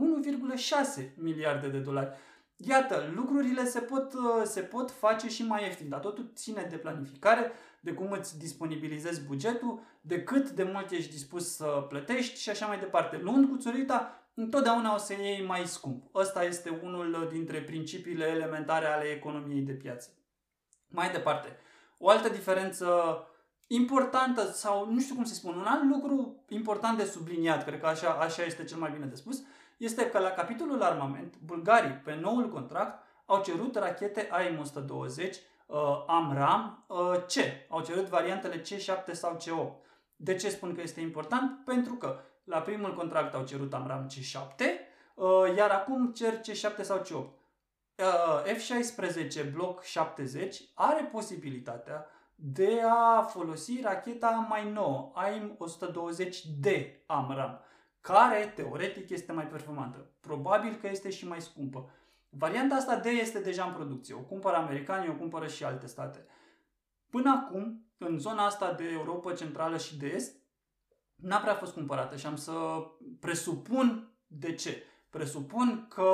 1,6 0.99 1.09
miliarde 1.15 1.67
de 1.67 1.77
dolari. 1.77 2.17
Iată, 2.55 3.11
lucrurile 3.15 3.65
se 3.65 3.79
pot, 3.79 4.13
uh, 4.13 4.41
se 4.43 4.61
pot 4.61 4.91
face 4.91 5.29
și 5.29 5.45
mai 5.45 5.63
ieftin, 5.63 5.89
dar 5.89 5.99
totul 5.99 6.31
ține 6.35 6.67
de 6.69 6.75
planificare, 6.75 7.51
de 7.79 7.93
cum 7.93 8.11
îți 8.11 8.39
disponibilizezi 8.39 9.25
bugetul, 9.25 9.79
de 10.01 10.23
cât 10.23 10.49
de 10.49 10.63
mult 10.63 10.91
ești 10.91 11.11
dispus 11.11 11.55
să 11.55 11.85
plătești 11.89 12.41
și 12.41 12.49
așa 12.49 12.65
mai 12.65 12.79
departe. 12.79 13.17
Luând 13.17 13.49
cu 13.49 13.57
țurita, 13.57 14.23
întotdeauna 14.33 14.93
o 14.93 14.97
să 14.97 15.13
iei 15.13 15.45
mai 15.45 15.67
scump. 15.67 16.15
Ăsta 16.15 16.43
este 16.43 16.79
unul 16.83 17.27
dintre 17.31 17.61
principiile 17.61 18.25
elementare 18.25 18.85
ale 18.85 19.05
economiei 19.05 19.61
de 19.61 19.73
piață. 19.73 20.09
Mai 20.87 21.11
departe, 21.11 21.57
o 21.97 22.09
altă 22.09 22.29
diferență 22.29 22.87
importantă 23.71 24.51
sau 24.51 24.91
nu 24.91 24.99
știu 24.99 25.15
cum 25.15 25.23
să 25.23 25.33
spun, 25.33 25.55
un 25.55 25.65
alt 25.65 25.83
lucru 25.83 26.43
important 26.47 26.97
de 26.97 27.05
subliniat, 27.05 27.65
cred 27.65 27.79
că 27.79 27.87
așa, 27.87 28.09
așa 28.09 28.43
este 28.43 28.63
cel 28.63 28.77
mai 28.77 28.91
bine 28.91 29.05
de 29.05 29.15
spus, 29.15 29.43
este 29.77 30.09
că 30.09 30.19
la 30.19 30.29
capitolul 30.29 30.81
armament, 30.81 31.33
bulgarii, 31.45 32.01
pe 32.03 32.15
noul 32.15 32.49
contract, 32.49 33.03
au 33.25 33.41
cerut 33.41 33.75
rachete 33.75 34.29
AIM-120 34.31 35.35
uh, 35.65 36.03
AMRAM 36.07 36.85
uh, 36.87 36.97
C. 37.25 37.35
Au 37.69 37.81
cerut 37.81 38.07
variantele 38.07 38.61
C7 38.61 39.11
sau 39.11 39.37
C8. 39.37 39.87
De 40.15 40.35
ce 40.35 40.49
spun 40.49 40.75
că 40.75 40.81
este 40.81 41.01
important? 41.01 41.65
Pentru 41.65 41.93
că 41.93 42.19
la 42.43 42.59
primul 42.59 42.93
contract 42.93 43.33
au 43.33 43.43
cerut 43.43 43.73
AMRAM 43.73 44.07
C7, 44.07 44.63
uh, 45.15 45.55
iar 45.55 45.69
acum 45.69 46.11
cer 46.11 46.39
C7 46.39 46.81
sau 46.81 47.01
C8. 47.01 47.37
Uh, 47.95 48.43
F-16 48.45 49.51
Block 49.53 49.83
70 49.83 50.61
are 50.73 51.03
posibilitatea 51.03 52.05
de 52.41 52.81
a 52.89 53.21
folosi 53.21 53.81
racheta 53.81 54.45
mai 54.49 54.71
nouă, 54.71 55.11
AIM-120D 55.15 56.67
AMRAM, 57.05 57.59
care 58.01 58.53
teoretic 58.55 59.09
este 59.09 59.31
mai 59.31 59.47
performantă. 59.47 60.11
Probabil 60.19 60.75
că 60.75 60.87
este 60.87 61.09
și 61.09 61.27
mai 61.27 61.41
scumpă. 61.41 61.89
Varianta 62.29 62.75
asta 62.75 62.95
D 62.95 63.05
este 63.05 63.39
deja 63.39 63.63
în 63.63 63.73
producție. 63.73 64.15
O 64.15 64.19
cumpără 64.19 64.55
americanii, 64.55 65.09
o 65.09 65.13
cumpără 65.13 65.47
și 65.47 65.63
alte 65.63 65.87
state. 65.87 66.25
Până 67.09 67.29
acum, 67.29 67.85
în 67.97 68.19
zona 68.19 68.45
asta 68.45 68.73
de 68.73 68.83
Europa 68.91 69.33
Centrală 69.33 69.77
și 69.77 69.97
de 69.97 70.07
Est, 70.07 70.35
n-a 71.15 71.37
prea 71.37 71.55
fost 71.55 71.73
cumpărată 71.73 72.15
și 72.15 72.25
am 72.25 72.35
să 72.35 72.51
presupun 73.19 74.11
de 74.27 74.53
ce. 74.53 74.83
Presupun 75.09 75.85
că 75.89 76.11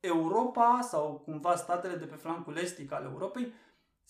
Europa 0.00 0.78
sau 0.82 1.22
cumva 1.24 1.56
statele 1.56 1.94
de 1.94 2.04
pe 2.04 2.14
flancul 2.14 2.56
estic 2.56 2.92
al 2.92 3.04
Europei 3.04 3.52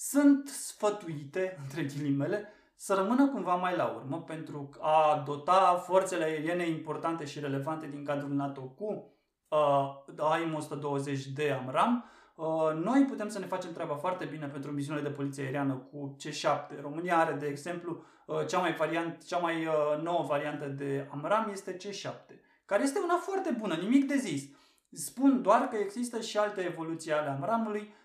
sunt 0.03 0.49
sfătuite, 0.49 1.59
între 1.63 1.83
ghilimele, 1.83 2.49
să 2.77 2.95
rămână 2.95 3.29
cumva 3.29 3.55
mai 3.55 3.77
la 3.77 3.87
urmă 3.87 4.23
pentru 4.23 4.71
a 4.81 5.23
dota 5.27 5.83
forțele 5.87 6.25
aeriene 6.25 6.69
importante 6.69 7.25
și 7.25 7.41
relevante 7.41 7.87
din 7.87 8.05
cadrul 8.05 8.31
NATO 8.31 8.61
cu 8.61 9.13
uh, 9.49 10.15
AIM-120 10.17 11.23
de 11.35 11.51
AMRAM, 11.51 12.05
uh, 12.35 12.47
noi 12.75 13.05
putem 13.05 13.29
să 13.29 13.39
ne 13.39 13.47
facem 13.47 13.73
treaba 13.73 13.95
foarte 13.95 14.25
bine 14.25 14.47
pentru 14.47 14.71
misiunile 14.71 15.09
de 15.09 15.15
poliție 15.15 15.45
aeriană 15.45 15.75
cu 15.75 16.17
C7. 16.23 16.81
România 16.81 17.19
are, 17.19 17.33
de 17.33 17.47
exemplu, 17.47 18.05
uh, 18.27 18.47
cea 18.47 18.59
mai, 18.59 18.75
variant, 18.75 19.25
cea 19.27 19.39
mai 19.39 19.67
uh, 19.67 20.03
nouă 20.03 20.25
variantă 20.29 20.67
de 20.67 21.09
AMRAM 21.11 21.49
este 21.51 21.77
C7, 21.77 22.35
care 22.65 22.83
este 22.83 22.99
una 23.05 23.17
foarte 23.17 23.57
bună, 23.59 23.75
nimic 23.75 24.07
de 24.07 24.17
zis. 24.17 24.43
Spun 24.93 25.43
doar 25.43 25.69
că 25.69 25.77
există 25.77 26.21
și 26.21 26.39
alte 26.39 26.61
evoluții 26.61 27.13
ale 27.13 27.29
AMRAM-ului 27.29 27.99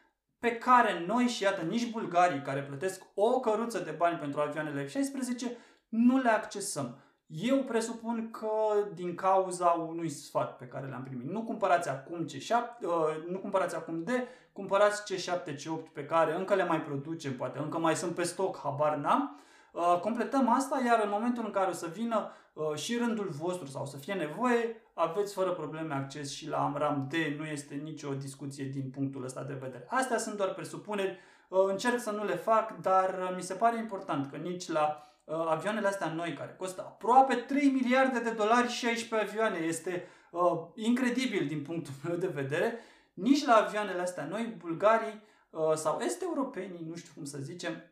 pe 0.46 0.58
care 0.58 1.04
noi 1.08 1.28
și 1.28 1.44
iată 1.44 1.62
nici 1.62 1.92
bulgarii 1.92 2.42
care 2.42 2.62
plătesc 2.62 3.04
o 3.14 3.40
căruță 3.40 3.80
de 3.80 3.92
bani 3.92 4.18
pentru 4.18 4.42
avioanele 4.42 4.86
F-16 4.86 5.52
nu 5.90 6.18
le 6.18 6.30
accesăm. 6.30 6.98
Eu 7.28 7.64
presupun 7.64 8.32
că 8.32 8.48
din 8.94 9.16
cauza 9.16 9.68
unui 9.68 10.10
sfat 10.10 10.58
pe 10.58 10.66
care 10.66 10.88
l-am 10.90 11.04
primit. 11.04 11.30
Nu 11.30 11.44
cumpărați 11.44 11.90
acum 11.90 12.26
C7, 12.26 12.52
uh, 12.82 12.90
nu 13.30 13.40
cumpărați 13.40 13.76
acum 13.76 14.04
D, 14.04 14.10
cumpărați 14.54 15.14
C7, 15.14 15.54
C8 15.54 15.94
pe 15.94 16.06
care 16.06 16.36
încă 16.36 16.56
le 16.56 16.66
mai 16.66 16.82
producem, 16.82 17.36
poate 17.36 17.60
încă 17.60 17.78
mai 17.78 17.96
sunt 17.96 18.16
pe 18.16 18.24
stoc, 18.24 18.60
habar 18.64 18.96
n-am. 18.96 19.40
Uh, 19.72 20.00
completăm 20.02 20.50
asta, 20.50 20.82
iar 20.86 21.02
în 21.04 21.10
momentul 21.10 21.46
în 21.46 21.52
care 21.52 21.70
o 21.70 21.74
să 21.74 21.88
vină 21.94 22.32
uh, 22.54 22.76
și 22.76 22.98
rândul 22.98 23.30
vostru 23.30 23.66
sau 23.68 23.86
să 23.86 23.98
fie 23.98 24.14
nevoie, 24.14 24.82
aveți 24.98 25.34
fără 25.34 25.52
probleme 25.52 25.94
acces 25.94 26.32
și 26.32 26.48
la 26.48 26.64
AMRAM 26.64 27.08
D, 27.10 27.14
nu 27.38 27.46
este 27.46 27.76
nicio 27.76 28.14
discuție 28.14 28.66
din 28.66 28.90
punctul 28.90 29.24
ăsta 29.24 29.44
de 29.44 29.54
vedere. 29.54 29.86
Astea 29.90 30.18
sunt 30.18 30.38
doar 30.38 30.54
presupuneri, 30.54 31.20
încerc 31.48 32.00
să 32.00 32.12
nu 32.12 32.26
le 32.26 32.36
fac, 32.36 32.78
dar 32.82 33.34
mi 33.36 33.42
se 33.42 33.54
pare 33.54 33.78
important 33.78 34.32
că 34.32 34.38
nici 34.38 34.68
la 34.68 35.04
uh, 35.24 35.36
avioanele 35.48 35.88
astea 35.88 36.14
noi, 36.14 36.34
care 36.34 36.56
costă 36.58 36.82
aproape 36.82 37.36
3 37.36 37.70
miliarde 37.70 38.20
de 38.20 38.30
dolari 38.30 38.68
16 38.68 39.30
avioane, 39.30 39.58
este 39.58 40.08
uh, 40.32 40.42
incredibil 40.76 41.48
din 41.48 41.62
punctul 41.62 41.94
meu 42.08 42.16
de 42.16 42.28
vedere, 42.28 42.80
nici 43.14 43.46
la 43.46 43.56
avioanele 43.56 44.02
astea 44.02 44.26
noi, 44.26 44.56
bulgarii 44.58 45.24
uh, 45.50 45.74
sau 45.74 46.00
est-europenii, 46.00 46.86
nu 46.88 46.96
știu 46.96 47.12
cum 47.16 47.26
să 47.26 47.38
zicem, 47.42 47.84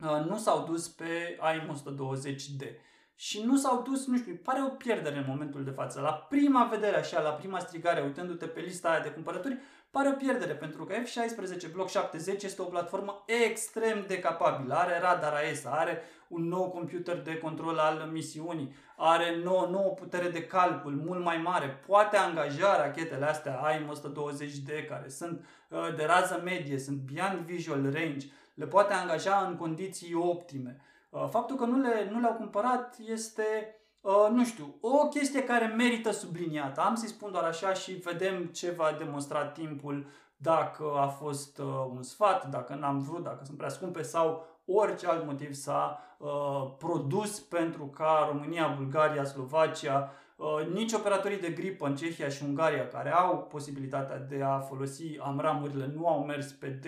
uh, 0.00 0.24
nu 0.28 0.38
s-au 0.38 0.64
dus 0.64 0.88
pe 0.88 1.38
AIM-120D. 1.40 2.66
Și 3.16 3.42
nu 3.42 3.56
s-au 3.56 3.82
dus, 3.82 4.06
nu 4.06 4.16
știu, 4.16 4.40
pare 4.42 4.62
o 4.62 4.68
pierdere 4.68 5.16
în 5.16 5.24
momentul 5.26 5.64
de 5.64 5.70
față. 5.70 6.00
La 6.00 6.12
prima 6.12 6.64
vedere, 6.64 6.96
așa, 6.96 7.20
la 7.20 7.30
prima 7.30 7.58
strigare, 7.58 8.02
uitându-te 8.02 8.46
pe 8.46 8.60
lista 8.60 8.88
aia 8.88 9.02
de 9.02 9.10
cumpărături, 9.10 9.58
pare 9.90 10.08
o 10.08 10.12
pierdere, 10.12 10.52
pentru 10.52 10.84
că 10.84 10.94
F-16 10.94 11.72
Block 11.72 11.88
70 11.90 12.42
este 12.42 12.62
o 12.62 12.64
platformă 12.64 13.24
extrem 13.26 14.04
de 14.06 14.18
capabilă. 14.18 14.74
Are 14.74 14.98
radar 14.98 15.32
AESA, 15.32 15.70
are 15.70 16.02
un 16.28 16.48
nou 16.48 16.70
computer 16.70 17.22
de 17.22 17.38
control 17.38 17.78
al 17.78 18.08
misiunii, 18.12 18.74
are 18.96 19.40
nouă, 19.42 19.66
nouă 19.70 19.90
putere 19.90 20.28
de 20.28 20.46
calcul 20.46 21.02
mult 21.06 21.24
mai 21.24 21.36
mare, 21.36 21.80
poate 21.86 22.16
angaja 22.16 22.76
rachetele 22.76 23.24
astea 23.24 23.60
AIM-120D 23.62 24.86
care 24.88 25.08
sunt 25.08 25.44
uh, 25.68 25.94
de 25.96 26.04
rază 26.04 26.40
medie, 26.44 26.78
sunt 26.78 26.96
beyond 26.96 27.38
visual 27.38 27.82
range, 27.82 28.26
le 28.54 28.66
poate 28.66 28.92
angaja 28.92 29.46
în 29.48 29.56
condiții 29.56 30.14
optime. 30.14 30.80
Uh, 31.14 31.26
faptul 31.30 31.56
că 31.56 31.64
nu, 31.64 31.80
le, 31.80 32.08
nu 32.10 32.20
le-au 32.20 32.34
cumpărat 32.34 32.96
este, 33.06 33.76
uh, 34.00 34.28
nu 34.30 34.44
știu, 34.44 34.74
o 34.80 35.08
chestie 35.08 35.44
care 35.44 35.66
merită 35.66 36.10
subliniată. 36.10 36.80
Am 36.80 36.94
să-i 36.94 37.08
spun 37.08 37.32
doar 37.32 37.44
așa 37.44 37.72
și 37.72 37.92
vedem 37.92 38.44
ce 38.44 38.70
va 38.70 38.94
demonstra 38.98 39.46
timpul 39.46 40.06
dacă 40.36 40.84
a 40.96 41.06
fost 41.06 41.58
un 41.94 42.02
sfat, 42.02 42.50
dacă 42.50 42.74
n-am 42.74 42.98
vrut, 42.98 43.22
dacă 43.22 43.44
sunt 43.44 43.56
prea 43.56 43.68
scumpe 43.68 44.02
sau 44.02 44.46
orice 44.64 45.06
alt 45.06 45.26
motiv 45.26 45.52
s-a 45.52 46.00
uh, 46.18 46.74
produs 46.78 47.40
pentru 47.40 47.86
ca 47.86 48.28
România, 48.30 48.74
Bulgaria, 48.76 49.24
Slovacia, 49.24 50.12
uh, 50.36 50.66
nici 50.72 50.92
operatorii 50.92 51.40
de 51.40 51.50
gripă 51.50 51.86
în 51.86 51.96
Cehia 51.96 52.28
și 52.28 52.44
Ungaria 52.44 52.88
care 52.88 53.12
au 53.12 53.38
posibilitatea 53.38 54.18
de 54.18 54.42
a 54.42 54.58
folosi 54.58 55.18
amramurile 55.20 55.92
nu 55.94 56.08
au 56.08 56.24
mers 56.24 56.52
pe 56.52 56.66
D, 56.66 56.84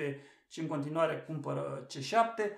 ci 0.49 0.57
în 0.57 0.67
continuare 0.67 1.25
cumpără 1.27 1.87
C7. 1.87 2.51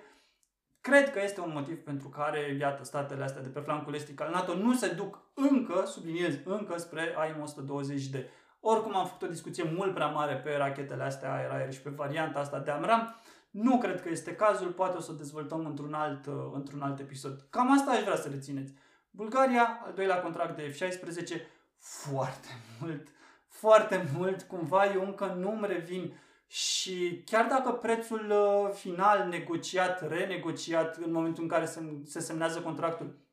Cred 0.89 1.11
că 1.11 1.19
este 1.23 1.41
un 1.41 1.51
motiv 1.53 1.77
pentru 1.77 2.07
care, 2.07 2.55
iată, 2.59 2.83
statele 2.83 3.23
astea 3.23 3.41
de 3.41 3.47
pe 3.47 3.59
flancul 3.59 3.93
estic 3.93 4.21
al 4.21 4.31
NATO 4.31 4.55
nu 4.55 4.73
se 4.73 4.93
duc 4.93 5.21
încă, 5.33 5.83
subliniez, 5.85 6.35
încă 6.43 6.77
spre 6.77 7.15
AIM-120D. 7.17 8.23
Oricum 8.59 8.95
am 8.95 9.05
făcut 9.05 9.21
o 9.21 9.31
discuție 9.31 9.71
mult 9.75 9.93
prea 9.93 10.07
mare 10.07 10.35
pe 10.35 10.55
rachetele 10.55 11.03
astea 11.03 11.33
aer-aer 11.33 11.73
și 11.73 11.81
pe 11.81 11.89
varianta 11.89 12.39
asta 12.39 12.59
de 12.59 12.71
AMRAM. 12.71 13.15
Nu 13.49 13.77
cred 13.77 14.01
că 14.01 14.09
este 14.09 14.35
cazul, 14.35 14.71
poate 14.71 14.97
o 14.97 14.99
să 14.99 15.11
dezvoltăm 15.11 15.65
într-un 15.65 15.93
alt, 15.93 16.25
uh, 16.25 16.33
într-un 16.53 16.81
alt 16.81 16.99
episod. 16.99 17.45
Cam 17.49 17.71
asta 17.71 17.91
aș 17.91 18.01
vrea 18.01 18.15
să 18.15 18.29
rețineți. 18.29 18.73
Bulgaria, 19.09 19.81
al 19.85 19.93
doilea 19.93 20.21
contract 20.21 20.55
de 20.55 20.75
F-16, 20.75 21.41
foarte 21.77 22.47
mult, 22.79 23.07
foarte 23.47 24.09
mult, 24.17 24.41
cumva 24.41 24.85
eu 24.93 25.05
încă 25.05 25.25
nu-mi 25.25 25.67
revin 25.67 26.13
și 26.51 27.23
chiar 27.25 27.47
dacă 27.47 27.71
prețul 27.71 28.31
uh, 28.31 28.73
final 28.73 29.27
negociat, 29.27 30.07
renegociat 30.07 30.97
în 30.97 31.11
momentul 31.11 31.43
în 31.43 31.49
care 31.49 31.65
se, 31.65 31.81
se 32.05 32.19
semnează 32.19 32.61
contractul 32.61 33.27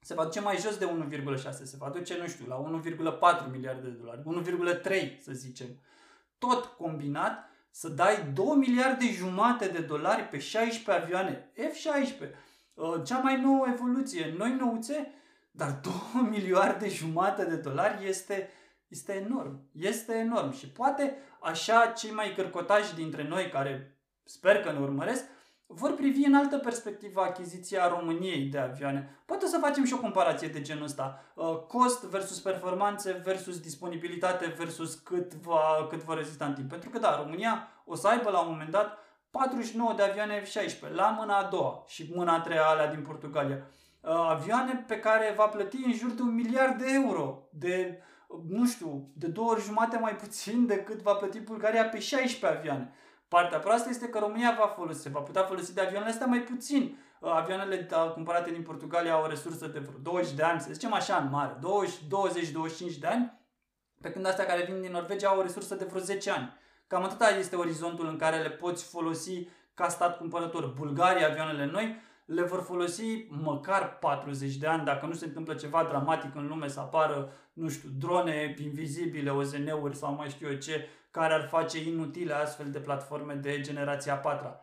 se 0.00 0.14
va 0.14 0.24
duce 0.24 0.40
mai 0.40 0.56
jos 0.56 0.76
de 0.76 1.08
1,6, 1.36 1.40
se 1.50 1.76
va 1.78 1.88
duce, 1.88 2.18
nu 2.18 2.26
știu, 2.26 2.44
la 2.48 2.80
1,4 3.46 3.50
miliarde 3.50 3.88
de 3.88 3.94
dolari, 3.94 4.22
1,3 5.16 5.22
să 5.22 5.32
zicem. 5.32 5.66
Tot 6.38 6.64
combinat, 6.64 7.50
să 7.70 7.88
dai 7.88 8.28
2 8.34 8.46
miliarde 8.56 9.12
jumate 9.12 9.68
de 9.68 9.80
dolari 9.80 10.22
pe 10.22 10.38
16 10.38 11.04
avioane 11.04 11.52
F-16, 11.54 12.28
uh, 12.74 12.94
cea 13.04 13.18
mai 13.18 13.40
nouă 13.40 13.66
evoluție, 13.72 14.34
noi 14.36 14.56
nouțe, 14.58 15.12
dar 15.50 15.80
2 16.12 16.22
miliarde 16.30 16.88
jumate 16.88 17.44
de 17.44 17.56
dolari 17.56 18.08
este, 18.08 18.48
este 18.88 19.12
enorm. 19.12 19.60
Este 19.72 20.14
enorm 20.14 20.52
și 20.52 20.68
poate 20.68 21.16
așa 21.40 21.92
cei 21.96 22.10
mai 22.10 22.32
cărcotași 22.34 22.94
dintre 22.94 23.28
noi 23.28 23.48
care 23.48 23.98
sper 24.24 24.60
că 24.60 24.72
ne 24.72 24.78
urmăresc 24.78 25.24
vor 25.70 25.94
privi 25.94 26.24
în 26.24 26.34
altă 26.34 26.58
perspectivă 26.58 27.20
achiziția 27.20 27.88
României 27.88 28.44
de 28.44 28.58
avioane. 28.58 29.22
Poate 29.26 29.46
să 29.46 29.58
facem 29.60 29.84
și 29.84 29.92
o 29.92 30.00
comparație 30.00 30.48
de 30.48 30.60
genul 30.60 30.84
ăsta. 30.84 31.24
Uh, 31.34 31.56
cost 31.56 32.04
versus 32.04 32.40
performanțe 32.40 33.20
versus 33.24 33.60
disponibilitate 33.60 34.54
versus 34.58 34.94
cât 34.94 35.34
va, 35.34 35.86
cât 35.88 36.02
va 36.02 36.14
rezista 36.14 36.44
în 36.44 36.54
timp. 36.54 36.68
Pentru 36.68 36.90
că 36.90 36.98
da, 36.98 37.16
România 37.22 37.68
o 37.84 37.94
să 37.94 38.08
aibă 38.08 38.30
la 38.30 38.40
un 38.40 38.50
moment 38.50 38.70
dat 38.70 38.98
49 39.30 39.92
de 39.96 40.02
avioane 40.02 40.42
F-16 40.42 40.92
la 40.92 41.16
mâna 41.18 41.38
a 41.38 41.48
doua 41.48 41.84
și 41.86 42.12
mâna 42.14 42.34
a 42.34 42.40
treia 42.40 42.64
alea 42.64 42.94
din 42.94 43.02
Portugalia. 43.02 43.66
Uh, 44.00 44.10
avioane 44.10 44.84
pe 44.86 44.98
care 44.98 45.34
va 45.36 45.46
plăti 45.46 45.82
în 45.84 45.92
jur 45.92 46.10
de 46.10 46.22
un 46.22 46.34
miliard 46.34 46.78
de 46.78 46.86
euro. 46.92 47.48
De, 47.50 48.02
nu 48.48 48.66
știu, 48.66 49.10
de 49.14 49.26
două 49.26 49.50
ori 49.50 49.62
jumate 49.62 49.98
mai 49.98 50.16
puțin 50.16 50.66
decât 50.66 51.02
va 51.02 51.14
plăti 51.14 51.40
Bulgaria 51.40 51.84
pe 51.84 51.98
16 51.98 52.58
avioane. 52.58 52.92
Partea 53.28 53.58
proastă 53.58 53.88
este 53.88 54.08
că 54.08 54.18
România 54.18 54.56
va 54.58 54.66
folosi, 54.66 55.10
va 55.10 55.20
putea 55.20 55.42
folosi 55.42 55.74
de 55.74 55.80
avioanele 55.80 56.10
astea 56.10 56.26
mai 56.26 56.40
puțin. 56.40 56.98
Uh, 57.20 57.30
avioanele 57.30 57.76
da, 57.76 57.96
cumpărate 57.96 58.50
din 58.50 58.62
Portugalia 58.62 59.12
au 59.12 59.22
o 59.22 59.26
resursă 59.26 59.66
de 59.66 59.78
vreo 59.78 59.98
20 60.02 60.32
de 60.32 60.42
ani, 60.42 60.60
să 60.60 60.72
zicem 60.72 60.92
așa 60.92 61.16
în 61.16 61.28
mare, 61.30 61.58
20-25 62.94 62.98
de 63.00 63.06
ani, 63.06 63.40
pe 64.00 64.10
când 64.10 64.26
astea 64.26 64.46
care 64.46 64.64
vin 64.64 64.80
din 64.80 64.90
Norvegia 64.90 65.28
au 65.28 65.38
o 65.38 65.42
resursă 65.42 65.74
de 65.74 65.84
vreo 65.84 66.00
10 66.00 66.30
ani. 66.30 66.56
Cam 66.86 67.04
atâta 67.04 67.28
este 67.28 67.56
orizontul 67.56 68.06
în 68.06 68.16
care 68.16 68.42
le 68.42 68.50
poți 68.50 68.84
folosi 68.84 69.48
ca 69.74 69.88
stat 69.88 70.16
cumpărător. 70.16 70.66
Bulgaria, 70.66 71.28
avioanele 71.28 71.64
noi, 71.64 71.96
le 72.28 72.42
vor 72.42 72.62
folosi 72.62 73.26
măcar 73.28 73.98
40 73.98 74.56
de 74.56 74.66
ani, 74.66 74.84
dacă 74.84 75.06
nu 75.06 75.12
se 75.12 75.24
întâmplă 75.24 75.54
ceva 75.54 75.84
dramatic 75.84 76.34
în 76.34 76.46
lume, 76.46 76.68
să 76.68 76.80
apară, 76.80 77.32
nu 77.52 77.68
știu, 77.68 77.88
drone 77.98 78.54
invizibile, 78.62 79.30
OZN-uri 79.30 79.96
sau 79.96 80.14
mai 80.14 80.28
știu 80.28 80.48
eu 80.50 80.56
ce, 80.56 80.88
care 81.10 81.34
ar 81.34 81.48
face 81.48 81.88
inutile 81.88 82.32
astfel 82.32 82.70
de 82.70 82.78
platforme 82.78 83.34
de 83.34 83.60
generația 83.60 84.14
4 84.14 84.60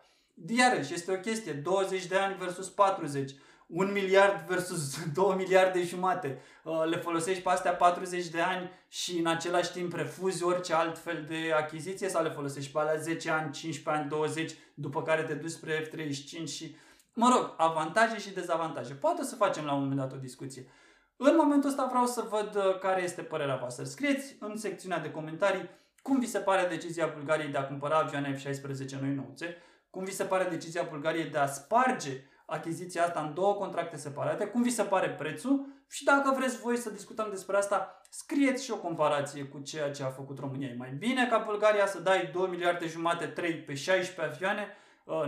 Iarăși, 0.47 0.93
este 0.93 1.11
o 1.11 1.15
chestie, 1.15 1.53
20 1.53 2.05
de 2.05 2.17
ani 2.17 2.35
versus 2.39 2.69
40 2.69 3.31
un 3.67 3.91
miliard 3.91 4.47
versus 4.47 4.97
2 5.13 5.35
miliarde 5.35 5.83
jumate. 5.83 6.41
Uh, 6.63 6.83
le 6.89 6.97
folosești 6.97 7.41
pe 7.41 7.49
astea 7.49 7.73
40 7.73 8.27
de 8.27 8.41
ani 8.41 8.69
și 8.87 9.17
în 9.17 9.25
același 9.25 9.71
timp 9.71 9.93
refuzi 9.93 10.43
orice 10.43 10.73
alt 10.73 10.97
fel 10.97 11.25
de 11.27 11.51
achiziție 11.57 12.09
sau 12.09 12.23
le 12.23 12.29
folosești 12.29 12.71
pe 12.71 12.79
alea 12.79 12.95
10 12.95 13.29
ani, 13.29 13.51
15 13.51 14.01
ani, 14.01 14.09
20, 14.09 14.51
după 14.73 15.01
care 15.01 15.21
te 15.21 15.33
duci 15.33 15.49
spre 15.49 15.81
F-35 15.81 16.43
și, 16.45 16.75
mă 17.15 17.29
rog, 17.35 17.53
avantaje 17.57 18.17
și 18.19 18.33
dezavantaje. 18.33 18.93
Poate 18.93 19.23
să 19.23 19.35
facem 19.35 19.65
la 19.65 19.73
un 19.73 19.81
moment 19.81 19.99
dat 19.99 20.13
o 20.13 20.17
discuție. 20.17 20.71
În 21.17 21.35
momentul 21.35 21.69
ăsta 21.69 21.85
vreau 21.89 22.05
să 22.05 22.25
văd 22.29 22.55
uh, 22.55 22.79
care 22.79 23.01
este 23.01 23.21
părerea 23.21 23.55
voastră. 23.55 23.83
Scrieți 23.83 24.35
în 24.39 24.57
secțiunea 24.57 24.99
de 24.99 25.11
comentarii 25.11 25.69
cum 26.01 26.19
vi 26.19 26.25
se 26.27 26.39
pare 26.39 26.67
decizia 26.67 27.11
Bulgariei 27.15 27.51
de 27.51 27.57
a 27.57 27.67
cumpăra 27.67 27.97
avioane 27.97 28.35
F-16 28.35 28.99
noi 28.99 29.13
nouțe, 29.13 29.57
cum 29.89 30.03
vi 30.03 30.11
se 30.11 30.23
pare 30.23 30.49
decizia 30.49 30.87
Bulgariei 30.89 31.29
de 31.29 31.37
a 31.37 31.45
sparge 31.45 32.23
achiziția 32.45 33.03
asta 33.03 33.19
în 33.19 33.33
două 33.33 33.53
contracte 33.53 33.97
separate, 33.97 34.45
cum 34.45 34.61
vi 34.61 34.69
se 34.69 34.83
pare 34.83 35.09
prețul 35.09 35.83
și 35.89 36.03
dacă 36.03 36.33
vreți 36.37 36.59
voi 36.59 36.77
să 36.77 36.89
discutăm 36.89 37.27
despre 37.29 37.57
asta, 37.57 38.01
scrieți 38.09 38.63
și 38.63 38.71
o 38.71 38.77
comparație 38.77 39.43
cu 39.43 39.59
ceea 39.59 39.91
ce 39.91 40.03
a 40.03 40.09
făcut 40.09 40.39
România. 40.39 40.67
E 40.67 40.75
mai 40.77 40.91
bine 40.91 41.27
ca 41.27 41.43
Bulgaria 41.45 41.87
să 41.87 41.99
dai 41.99 42.29
2 42.33 42.47
miliarde 42.49 42.87
jumate, 42.87 43.25
3 43.25 43.53
pe 43.53 43.73
16 43.73 44.35
avioane, 44.35 44.61
uh, 44.61 44.84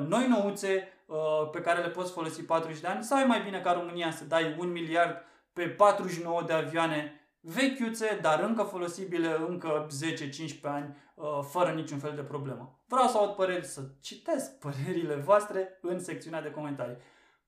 noi 0.08 0.28
nouțe 0.28 0.88
uh, 1.06 1.50
pe 1.52 1.62
care 1.62 1.82
le 1.82 1.90
poți 1.90 2.12
folosi 2.12 2.44
40 2.44 2.80
de 2.80 2.88
ani 2.88 3.04
sau 3.04 3.20
e 3.20 3.26
mai 3.26 3.42
bine 3.42 3.60
ca 3.60 3.74
România 3.74 4.12
să 4.12 4.24
dai 4.24 4.56
1 4.60 4.72
miliard 4.72 5.24
pe 5.54 5.68
49 5.68 6.44
de 6.46 6.54
avioane 6.54 7.22
vechiuțe, 7.42 8.20
dar 8.22 8.40
încă 8.40 8.64
folosibile 8.64 9.38
încă 9.48 9.88
10-15 9.88 10.62
ani, 10.62 10.96
uh, 11.14 11.26
fără 11.50 11.72
niciun 11.72 12.00
fel 12.00 12.14
de 12.16 12.22
problemă. 12.22 12.80
Vreau 12.88 13.08
să 13.08 13.18
aud 13.18 13.36
păreri, 13.36 13.66
să 13.66 13.82
citesc 14.02 14.58
părerile 14.66 15.16
voastre 15.16 15.78
în 15.82 16.00
secțiunea 16.00 16.42
de 16.42 16.52
comentarii. 16.52 16.98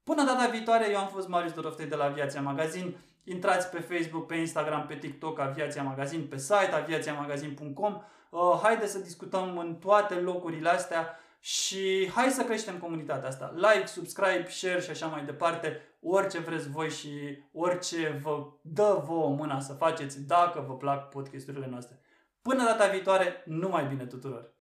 Până 0.04 0.24
data 0.24 0.48
viitoare, 0.48 0.90
eu 0.92 0.98
am 0.98 1.08
fost 1.08 1.28
Marius 1.28 1.54
Doroftei 1.54 1.86
de 1.86 1.96
la 1.96 2.04
Aviația 2.04 2.42
Magazin. 2.42 2.98
Intrați 3.24 3.70
pe 3.70 3.80
Facebook, 3.80 4.26
pe 4.26 4.36
Instagram, 4.36 4.86
pe 4.86 4.96
TikTok, 4.96 5.40
Aviația 5.40 5.84
Magazin, 5.84 6.28
pe 6.28 6.38
site 6.38 6.72
aviațiamagazin.com. 6.74 8.02
Uh, 8.30 8.60
haideți 8.62 8.92
să 8.92 9.00
discutăm 9.00 9.58
în 9.58 9.76
toate 9.76 10.14
locurile 10.14 10.70
astea 10.70 11.20
și 11.39 12.12
hai 12.13 12.29
să 12.29 12.43
creștem 12.43 12.77
comunitatea 12.77 13.27
asta. 13.27 13.53
Like, 13.55 13.86
subscribe, 13.86 14.46
share 14.50 14.81
și 14.81 14.89
așa 14.89 15.05
mai 15.05 15.25
departe. 15.25 15.81
Orice 16.01 16.39
vreți 16.39 16.69
voi 16.69 16.89
și 16.89 17.43
orice 17.51 18.19
vă 18.22 18.48
dă 18.62 19.01
vouă 19.05 19.36
mâna 19.36 19.60
să 19.60 19.74
faceți 19.74 20.27
dacă 20.27 20.63
vă 20.67 20.74
plac 20.77 21.10
podcasturile 21.10 21.67
noastre. 21.69 22.00
Până 22.41 22.63
data 22.63 22.88
viitoare, 22.88 23.43
numai 23.46 23.86
bine 23.86 24.05
tuturor! 24.05 24.58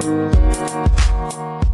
Thank 0.00 1.64
you. 1.64 1.70